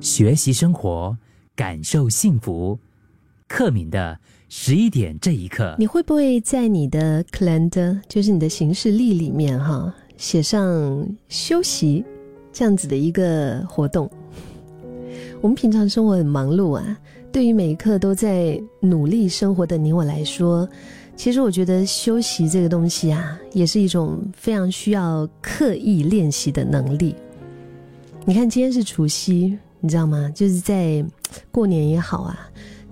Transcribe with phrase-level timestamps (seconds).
[0.00, 1.14] 学习生活，
[1.54, 2.78] 感受幸福。
[3.46, 12.02] 克敏的十一点这一刻，你会不会在你的 calendar，就是你的行事历里面哈，写上休息
[12.50, 14.10] 这样子的一个活动？
[15.42, 16.98] 我们平常生活很忙碌啊，
[17.30, 20.66] 对于每一刻都在努力生活的你我来说，
[21.14, 27.14] 其实我觉得休息这个东西啊，也是一种非常需要刻意练习的能力。
[28.24, 29.58] 你看，今天是除夕。
[29.80, 30.30] 你知道吗？
[30.34, 31.04] 就是在
[31.50, 32.38] 过年也好啊，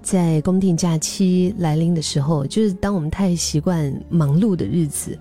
[0.02, 5.19] 在公定假期来临的时候，就是当我们太习惯忙碌的日子，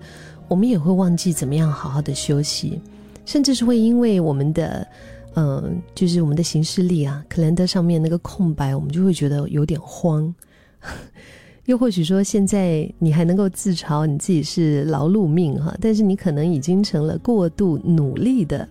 [0.48, 2.80] 我们也会忘记怎么样好好的休息，
[3.26, 4.86] 甚至是会因为我们的，
[5.34, 10.34] 嗯，就是我们的行事历啊，可能的上面那个空白，我们就会觉得有点慌。
[11.66, 18.66] 又或许说，现在你还能够自嘲你自己是劳碌命哈，但是你可能已经成了过度努力的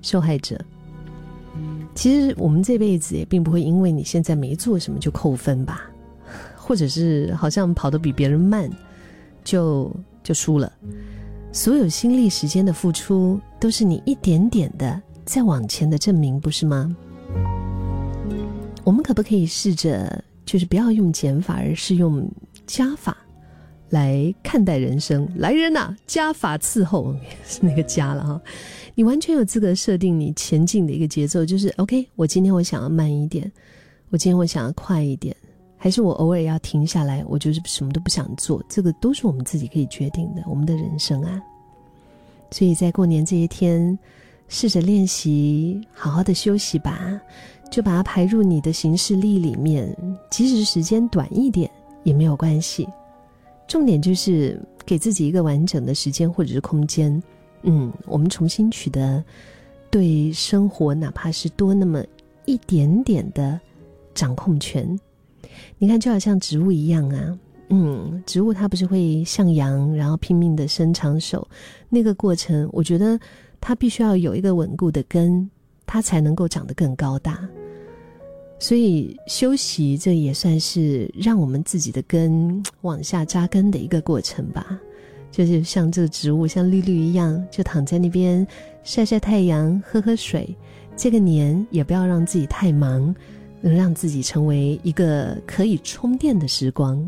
[0.00, 0.58] 受害者。
[1.94, 5.90] 其实我们这辈子也并不会因为你现在没做什么就扣分吧，
[6.56, 8.70] 或者是好像跑得比别人慢，
[9.42, 10.72] 就就输了。
[11.52, 16.94] 所有心力时间的付出，都是你一点点的在往前的证明，不是吗？
[18.84, 22.26] 我们可不可以试着，就是不要用减法，而是用
[22.66, 23.16] 加法
[23.90, 25.28] 来看待人生？
[25.36, 28.40] 来人呐，加法伺候， 是那个加了哈。
[28.94, 32.06] 你完全有资格设定你前进的一个节奏，就是 OK。
[32.16, 33.50] 我今天我想要慢一点，
[34.10, 35.34] 我今天我想要快一点，
[35.76, 38.62] 还是我偶尔要停下来，我就是什么都不想做。
[38.68, 41.40] 这个都是我们自己可以决定的，我们的人生啊。
[42.50, 43.98] 所以在过年这一天，
[44.48, 47.20] 试着练习，好好的休息吧，
[47.70, 49.96] 就把它排入你的行事历里面。
[50.30, 51.70] 即使时间短一点
[52.02, 52.88] 也没有关系，
[53.70, 57.22] 重点就是给自己一个完整的时间或者是空间。
[57.62, 59.24] 嗯，我们重新取得
[59.92, 62.02] 对生活，哪怕是多那么
[62.46, 63.60] 一点点的
[64.12, 64.98] 掌控权。
[65.78, 71.46] 你看，就好像植物一样啊，嗯，植物它不是会向阳，然后拼命的伸长手，
[71.88, 73.16] 那个过程，我觉得
[73.60, 75.48] 它必须要有一个稳固的根，
[75.86, 77.48] 它才能够长得更高大。
[78.60, 84.78] 所以休息，这也算是让我们自己的根 往下扎根的一个过程吧。
[85.32, 88.46] 就是像这个植物，像绿绿一样，就躺在那边
[88.84, 90.54] 晒晒太阳，喝喝水。
[90.96, 93.14] 这个年也不要让自己太忙，
[93.60, 96.98] 能让自己成为一个可以充电的时光。